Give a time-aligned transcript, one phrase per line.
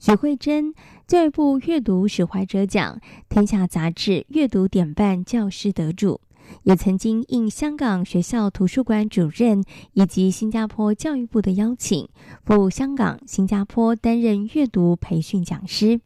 [0.00, 0.72] 许慧珍，
[1.06, 6.22] 教育部阅读使怀者奖、天下杂志阅读典范教师得主，
[6.62, 12.08] 也曾经应香港学校图书馆主任以及新加坡教育部的邀请，
[12.46, 16.00] 赴香港、新加坡担任阅读培训讲师。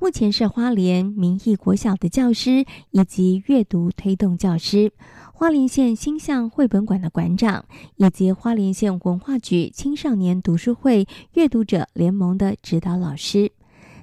[0.00, 4.92] 目前是花莲明义国小的教师以及阅读推动教师。
[5.34, 13.52] 花莲县星象绘本馆的馆长，以及花莲县文化局青少年读书会阅读者联盟的指导老师。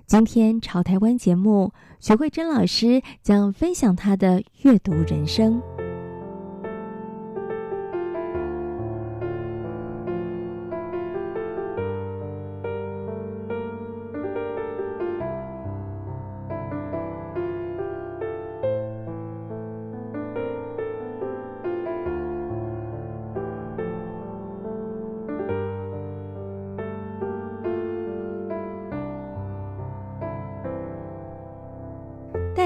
[0.05, 5.59] 今天潮台湾节目，徐慧珍老师将分享她的阅读人生。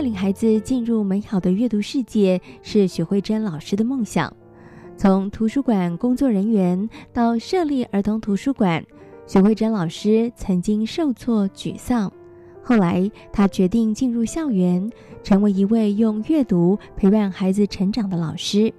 [0.01, 4.35] 带领孩子进入美好的阅读世界是许慧珍老师的梦想。
[4.97, 8.83] 从图书馆工作人员到设立儿童图书馆，
[9.27, 12.11] 许慧珍老师曾经受挫沮丧。
[12.63, 14.89] 后来，她决定进入校园，
[15.21, 18.73] 成为一位用阅读陪伴孩子成长的老师。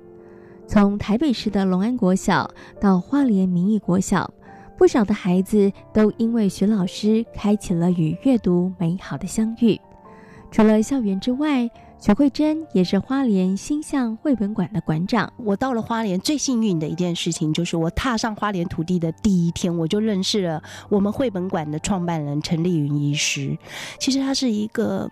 [0.66, 4.28] 从台北市的龙安国小到花莲明义国小，
[4.76, 9.78] 不少的孩子都因为许老师开启了与阅读美好的相遇。
[10.52, 15.32] 除了校园之外，许慧珍也是花莲星象绘本馆的馆长。
[15.38, 23.56] 我到了花莲，最幸运的一件事情就是我踏上花莲土地的第一天，我就认识了我们绘本馆的创办人陈丽云医师。
[23.98, 25.10] 其实他是一个，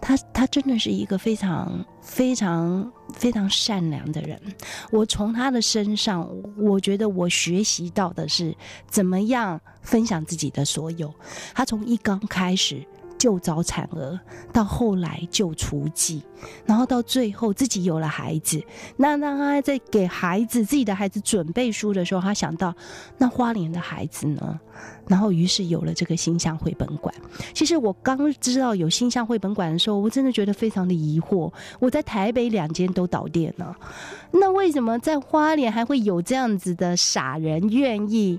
[0.00, 4.40] 他他真的是一个非常非常非常善良的人。
[4.92, 8.56] 我从他的身上，我觉得我学习到的是
[8.86, 11.12] 怎么样分享自己的所有。
[11.52, 12.86] 他从一刚开始。
[13.18, 14.18] 救早产儿，
[14.52, 16.22] 到后来救雏妓，
[16.64, 18.62] 然后到最后自己有了孩子。
[18.96, 22.74] 那当他在给孩子自己的孩子准备书的时候，他想到
[23.16, 24.60] 那花莲的孩子呢？
[25.08, 27.12] 然后于是有了这个星象绘本馆。
[27.52, 31.52] 其实我刚知道有星象绘本馆的时候，我真的觉得非常的疑惑。
[31.80, 33.76] 我在台北两间都倒店了，
[34.30, 38.38] 那为什么在花莲还会有这样子的傻人愿意？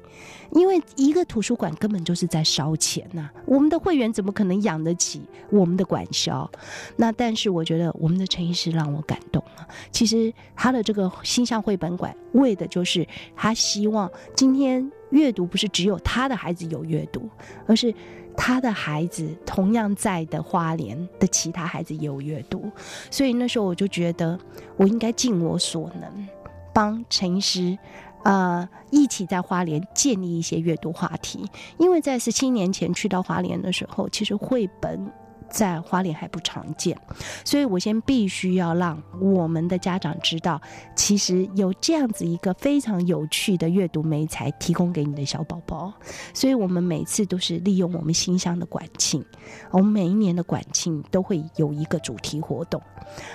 [0.51, 5.21] 因为一个图书馆根本就是在烧钱呐、我们的会员怎么可能养得起
[5.51, 6.49] 我们的馆销？
[6.95, 9.67] 那但是我觉得我们的陈医师让我感动了。
[9.91, 17.29] 其实他的这个心象绘本馆为的就是他希望今天阅读不是只有他的孩子有阅读，
[17.67, 17.93] 而是
[18.35, 22.71] 他的孩子同样在的花莲的其他孩子也有阅读。
[23.09, 24.39] 所以那时候我就觉得
[24.77, 26.27] 我应该尽我所能
[26.73, 27.77] 帮陈医师。
[28.25, 35.09] 呃，一起在花莲建立一些阅读话题，因为在十七年前去到花莲的时候，其实绘本。
[35.49, 36.97] 在花莲还不常见，
[37.43, 40.61] 所以我先必须要让我们的家长知道，
[40.95, 45.93] 其实有这样子一个非常有趣的阅读媒材提供给你的小宝宝。
[46.33, 49.23] 所以我们每次都是利用我们新乡的管庆，
[49.71, 52.81] 我们每一年的管庆都会有一个主题活动，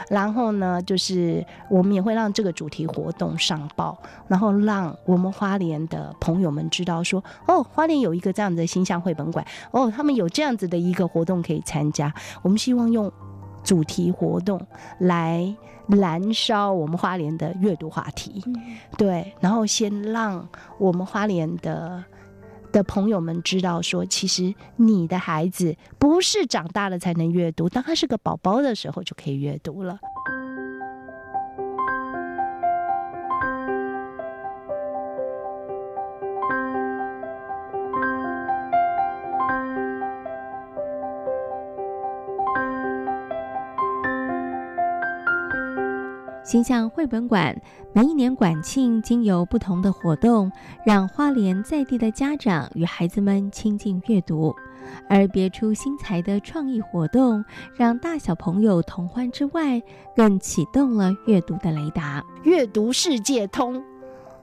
[0.08, 3.98] 然后呢，就是我们也会让这个主题活动上报，
[4.28, 12.03] 然后让我们花莲的朋友们知道说，哦，花莲有一个这样子的星象绘本馆，哦，他们有这样子的一个活动可以参加。
[12.42, 13.12] 我们希望用
[13.62, 14.60] 主题活动
[14.98, 15.54] 来
[15.86, 18.42] 燃烧我们花莲的阅读话题，
[18.96, 20.48] 对，然后先让
[20.78, 22.04] 我们花莲的
[22.72, 29.98] 的朋友们知道说，其实你的孩子不是长大了才能阅读，当他是个宝宝的时候就可以阅读了。
[46.54, 47.60] 金象绘本馆
[47.92, 50.52] 每一年馆庆经由不同的活动，
[50.86, 54.54] 让花莲在地的家长与孩子们亲近阅读，
[55.08, 59.82] 而别出心裁的创意活动，让大小朋友同欢之外，
[60.14, 62.24] 更启动了阅读的雷达。
[62.44, 63.82] 阅读世界通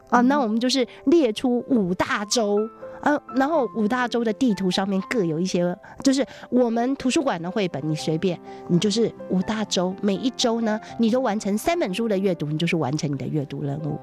[0.10, 2.60] 啊，那我们就是列出五大洲。
[3.02, 14.00] 呃，然后五大洲的地图上面各有一些，就是我们图书馆的绘本，你随便，你就是五大洲，每一周呢，你都完成三本书的阅读，你就是完成你的阅读任务。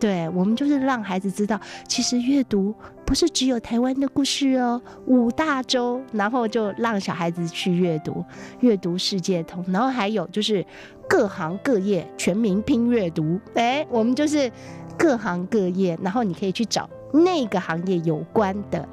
[0.00, 2.74] 对，我们就是让孩子知道，其实阅读
[3.04, 8.24] 不是只有台湾的故事哦，五大洲，然后就让小孩子去阅读，
[8.60, 10.64] 阅读世界通，然后还有就是
[11.08, 14.50] 各行各业全民拼阅读，哎，我们就是
[14.98, 16.90] 各行各业，然后你可以去找。
[17.12, 18.88] 那个行业有关的、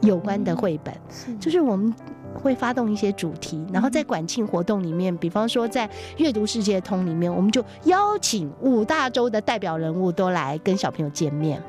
[0.00, 0.94] 有关的绘本，
[1.28, 1.94] 嗯、就是我们
[2.34, 11.62] 会发动一些主题，然后在管庆活动里面，嗯、比方说在阅读世界通里面，我们就邀请五大洲的代表人物都来跟小朋友见面。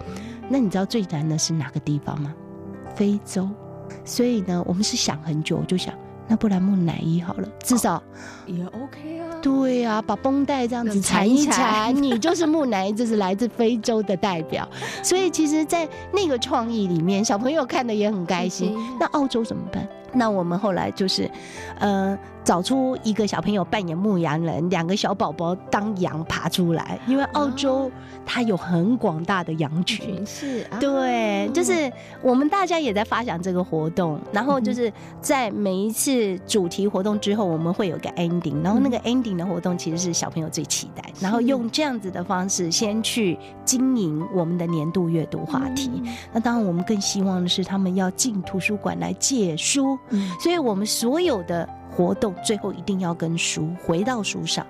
[0.50, 2.34] 那你知道最难的是哪个地方吗？
[2.96, 3.48] 非洲。
[4.04, 5.94] 所以呢，我们是想很久，我就想，
[6.28, 8.02] 那不然木乃伊好了，至少
[8.46, 9.28] 也 OK 啊。
[9.42, 14.68] 对、啊，把绷带这样子缠一缠，你 就是木乃伊，这是来自非洲的代表。
[15.04, 18.76] 所以其实，在那个创意里面，小朋友看的也很开心。
[19.00, 19.88] 那澳洲怎么办？
[20.18, 21.30] 那我们后来就是，
[21.80, 22.18] 呃。
[22.48, 26.98] 找出一个小朋友扮演牧羊人，两个小宝宝当羊爬出来。
[27.06, 27.92] 因为澳洲
[28.26, 31.92] 它有很广大的羊群，是，啊对，就是
[32.22, 46.02] 我们大家也在发想这个活动，然后就是在每一次主题活动之后，我们会有个 ending，然后那个 ending 的活动其实是小朋友最期待，然后用这样子的方式先去经营我们的年度阅读话题。
[46.32, 50.00] 那当然，我们更希望的是他们要进图书馆来借书，
[50.40, 51.68] 所以我们所有的。
[51.90, 54.64] 活动最后一定要跟书回到书上，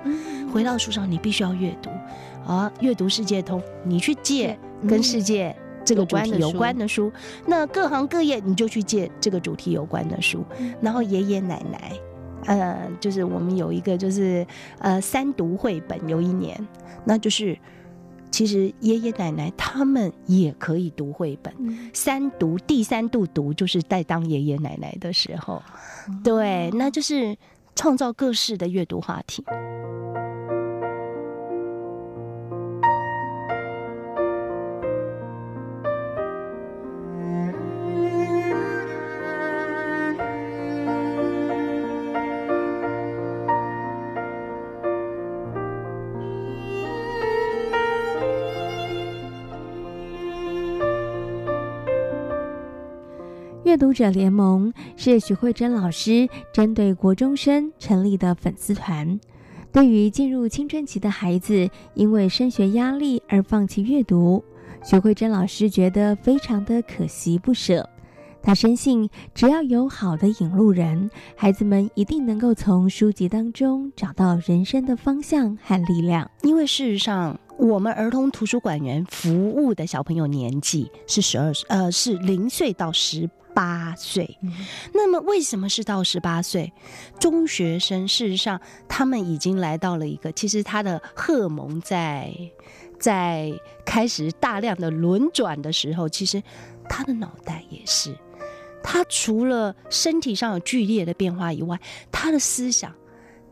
[0.54, 1.90] 回到书上，你必须要阅读
[2.46, 2.72] 啊！
[2.80, 4.58] 阅读世界通，你去借
[4.88, 5.54] 跟世界
[5.84, 7.12] 这个主题有关的书。
[7.46, 10.46] 那各行各业你就去借这个主题有关的书。
[10.80, 11.92] 然后爷爷奶奶，
[12.46, 14.48] 呃，就是我们有一个就是
[14.80, 16.58] 呃三读绘本，有一年，
[17.04, 17.58] 那就是。
[18.38, 21.52] 其实爷爷奶奶他们也可以读绘本，
[21.92, 25.60] 三读第三度读就是在当爷爷奶奶的时候，
[26.24, 27.36] 对，那就是
[27.76, 29.44] 创造各式的阅读话题。
[53.68, 59.20] 阅读者联盟是许慧珍老师针对国中生成立的粉丝团。
[59.74, 64.42] 对于进入青春期的孩子，因为升学压力而放弃阅读，
[64.86, 67.90] 许慧珍老师觉得非常的可惜不舍。
[68.42, 76.32] 他深信，只要有好的引路人，孩子们一定能够从书籍当中找到人生的方向和力量。
[76.44, 83.30] 因为事实上，我们儿童图书馆员服务的小朋友年纪是十二岁，呃，是零岁到十。
[83.58, 84.38] 八岁，
[84.94, 86.72] 那么为什么是到十八岁？
[87.20, 92.32] 中学生事实上，他们已经来到了一个，其实他的荷尔蒙在
[93.00, 93.52] 在
[93.84, 96.44] 开始大量的轮转的时候，其实
[96.88, 98.16] 他的脑袋也是，
[98.84, 101.80] 他除了身体上有剧烈的变化以外，
[102.12, 102.94] 他的思想、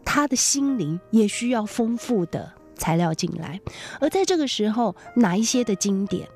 [0.05, 3.59] 他的心灵也需要丰富的材料进来，
[3.99, 6.29] 而在这个时候，哪一些的经典？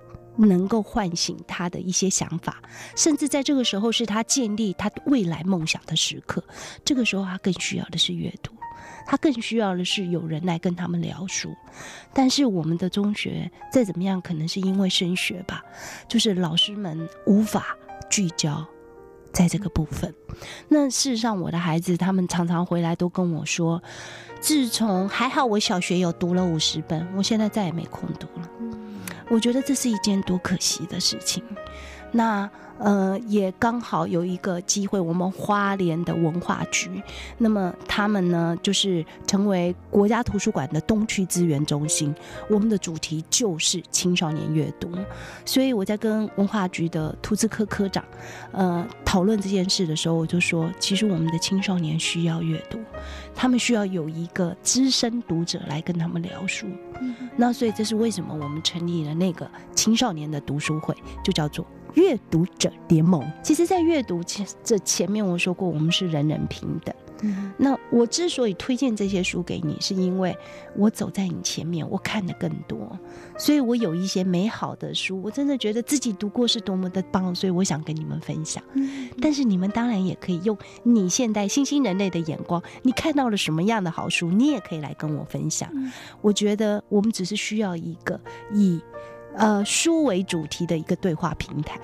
[0.45, 2.61] 能够唤醒他的一些想法，
[2.95, 6.43] 甚至在这个时候是他建立他未来梦想的时刻。
[6.85, 8.53] 这个时候，他更需要的是阅读，
[9.05, 11.53] 他更需要的是有人来跟他们聊书。
[12.13, 15.61] 但是，我们的中学再怎么样，可能是因为升学吧，
[16.07, 17.75] 就是老师们无法
[18.09, 18.65] 聚焦
[19.33, 20.13] 在这个部分。
[20.69, 23.83] 那事实上，我的孩子他们常常回来都跟我说，
[24.39, 28.27] 自从还好我小学有读了五十本，我现在再也没空读。
[29.29, 31.43] 我觉得这是一件多可惜的事情。
[32.11, 32.49] 那
[32.79, 36.89] 呃，也刚好有一个机会，我们花莲的文化局，
[37.37, 42.15] 那么他们呢，就是成为国家图书馆的东区资源中心。
[42.49, 44.89] 我们的主题就是青少年阅读，
[45.43, 48.01] 所以我在跟文化局的图资科科长，
[48.53, 52.79] 呃，讨论这件事的时候，我就说，其实我们的青少年需要阅读，
[53.35, 56.65] 他们需要有一个资深读者来跟他们聊书。
[57.01, 61.65] 嗯、那所以这是为什么我们成立了那个青少年的读书会，就叫做。
[61.95, 66.93] 阅读者联盟，其实，在阅读前这前面我说过，我们是人人平等。
[67.21, 70.33] 嗯，那我之所以推荐这些书给你，是因为
[70.77, 72.97] 我走在你前面，我看的更多，
[73.37, 78.63] 所以我有一些美好的书，我真的觉得自己读过是多么的棒，所以我想跟你们分享。
[78.73, 85.69] 嗯，但是你们当然也可以用你现代新兴人类的眼光，你看到了什么样的好书，你也可以来跟我分享。
[86.21, 88.17] 我觉得我们只是需要一个
[88.53, 88.79] 以。
[89.39, 91.79] 呃书为主题的一个对话平台。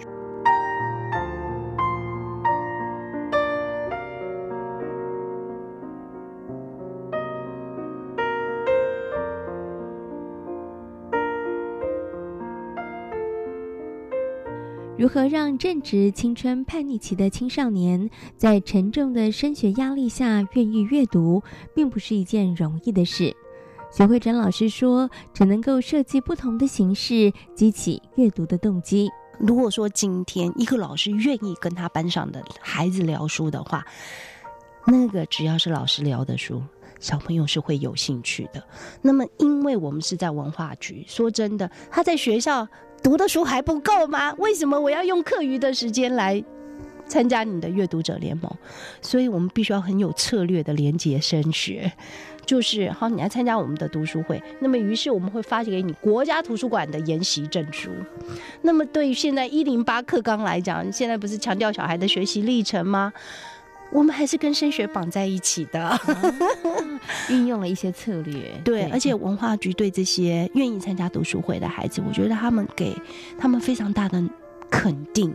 [14.98, 21.42] 如何让正值青春叛逆期的青少年在沉重的升学压力下愿意阅读
[21.74, 23.45] 并不是一件容易的事。
[23.98, 29.10] 许慧珍老师说，只能够设计不同的形式，激起阅读的动机。
[29.40, 33.86] 如果说今天一个老师愿意跟他班上的孩子聊书的话，
[34.86, 36.62] 那个只要是老师聊的书，
[37.00, 38.62] 小朋友是会有兴趣的。
[39.02, 42.68] 那么，因为我们是在文化局，说真的，他在学校。
[43.04, 44.34] 读的书还不够吗？
[44.40, 46.44] 为什么我要用课余的时间来
[47.08, 48.52] 参加你的阅读者联盟？
[49.02, 51.92] 所以我们必须要很有策略的连接升学，
[52.46, 54.42] 就是好，你来参加我们的读书会。
[54.60, 57.90] 那么，于是我们会发给你国家图书馆的研习证书。
[58.62, 63.14] 那么，对于现在一零八课纲来讲，现在不是强调小孩的学习历程吗？
[63.92, 65.98] 我们还是跟升学绑在一起的，啊，
[67.30, 68.34] 运用了一些策略。
[68.66, 72.96] 对，对，而且文化局对这些愿意参加读书会的孩子，我觉得他们给
[73.38, 74.22] 他们非常大的。
[74.70, 75.34] 肯定，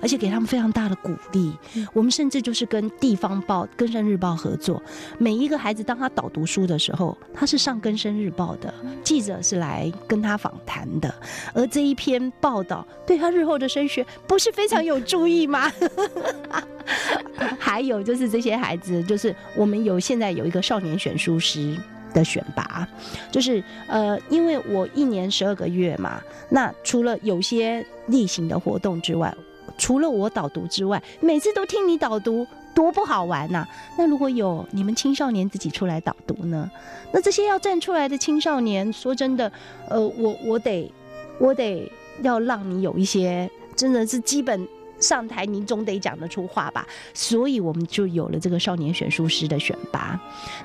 [0.00, 1.52] 而且给他们非常大的鼓励。
[1.92, 4.82] 我们甚至就是跟地方报《更生日报》合作，
[5.18, 8.72] 每一个孩子当他导读书的时候，他是上《更生日报》的
[9.02, 11.14] 记者是来跟他访谈的，
[11.54, 15.72] 而这一篇报道对他日后的升学不是非常有注意吗？
[17.58, 21.76] 还有就是这些孩子，就是我们有现在有一个少年选书师。
[22.12, 22.86] 的选拔，
[23.30, 29.34] 就是呃，因为我一年十二个月嘛，那除了有些例行的活动之外，
[29.78, 33.66] 除了我导读之外，每次都听你导读，多不好玩呐、
[33.96, 36.70] 那如果有你们青少年自己出来导读呢？
[37.12, 39.50] 那这些要站出来的青少年，说真的，
[39.88, 40.92] 呃，我我得
[41.38, 41.90] 我得
[42.22, 44.68] 要让你有一些真的是基本。
[45.02, 50.18] 上台你总得讲得出话吧，所以我们就有了这个少年选书师的选拔。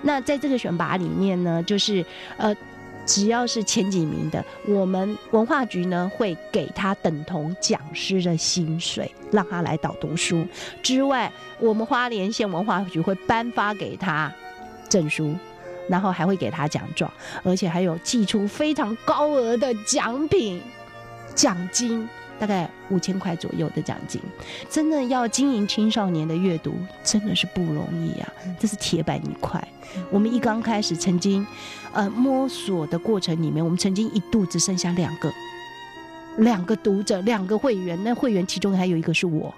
[0.03, 2.06] 那在这个选拔里面呢，就是
[2.38, 2.56] 呃，
[3.06, 10.46] 只要是前几名的，我们文化局呢会给他等同讲师的薪水，让他来导读书。
[10.84, 14.32] 之外，我们花莲县文化局会颁发给他
[14.88, 15.34] 证书，
[15.89, 17.12] 然后还会给他奖状，
[17.44, 20.62] 而且还有寄出非常高额的奖品
[21.34, 22.08] 奖金。
[22.39, 24.22] 大概五千块左右的奖金，
[24.70, 28.32] 真的要经营青少年的阅读，真的是不容易啊！
[28.60, 29.65] 这是铁板一块。
[30.12, 31.46] 我们一刚开始，曾经，
[31.94, 35.34] 呃，摸索的过程里面，我们曾经一度只剩下两个，
[36.38, 37.98] 两个读者，两个会员。
[38.03, 39.53] 那会员其中还有一个是我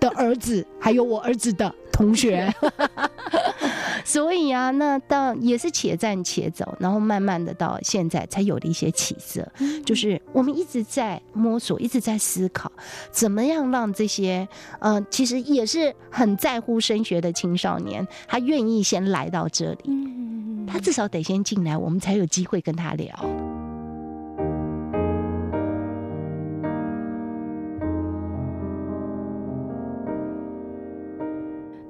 [0.00, 2.52] 的儿子，还有我儿子的同学。
[4.04, 9.46] 所以啊，那到也是且战且走，然后慢慢的到现在才有了一些起色。
[9.84, 12.70] 就是我们一直在摸索，一直在思考，
[13.10, 14.46] 怎么样让这些
[14.80, 19.90] 呃，其实也是很在乎升学的青少年，他愿意先来到这里，
[20.66, 23.51] 他至少得先进来，我们才有机会跟他聊。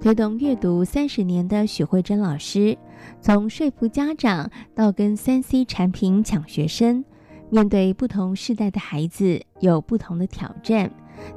[0.03, 2.77] 推动阅读三十年的许慧珍老师，
[3.21, 7.05] 从说服家长到跟三 C 产品抢学生，
[7.51, 10.91] 面对不同世代的孩子有不同的挑战，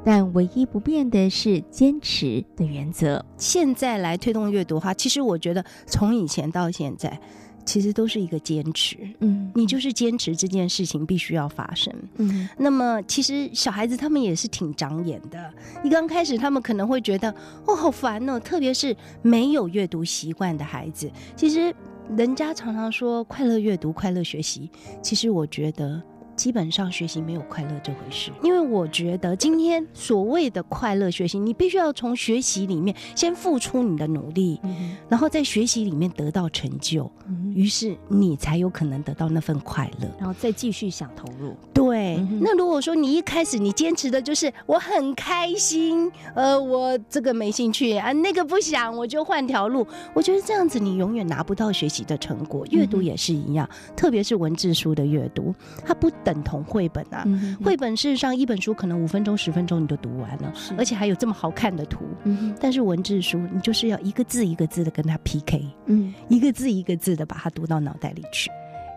[0.04, 3.24] 但唯一不变的是坚持的原则。
[3.36, 7.20] 现在来推动阅读的话，其实我觉得从以前到现在。
[7.66, 12.48] 其实都是一个坚持，嗯，你就是坚持这件事情必须要发生，嗯。
[12.56, 17.28] 那么其实小孩子他们也是挺长眼的，一刚开始他们可能会觉得
[17.66, 21.10] 哦好烦哦，特别是没有阅读习惯的孩子。
[21.34, 21.74] 其实
[22.16, 24.70] 人家常常说快乐阅读、快乐学习，
[25.02, 26.00] 其实我觉得。
[26.36, 41.56] 基本上学习没有快乐这回事，因为我觉得今天所谓的快乐学习，你必须要从学习里面先付出你的努力，嗯、然后在学习里面得到成就，嗯、于是你才有可能得到那份快乐，然后再继续想投入。
[41.72, 49.86] 对、嗯，那如果说你一开始你坚持的就是我很开心，呃，我这个没兴趣啊，那个不想，我就换条路。
[50.12, 52.66] 我觉得这样子你永远拿不到学习的成果。
[52.70, 56.10] 阅读也是一样，嗯、特别是文字书的阅读，它不。
[56.26, 57.24] 等同绘本啊，
[57.62, 62.04] 绘、本事实上一本书可能五分钟、十分钟你就读完了，而且还有这么好看的图。
[62.24, 68.50] 嗯、但是文字书你就是要一个字一个字的跟它 PK，嗯，一个字一个字的把它读到脑袋里去。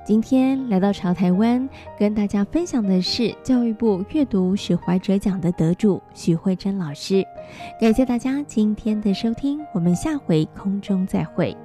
[0.04, 1.70] 今天来到潮台湾，
[2.00, 7.24] 跟大家分享的是教育部阅读史怀哲奖的得主许慧珍老师。
[7.80, 11.56] 感谢大家今天的收听，我们下回空中再会。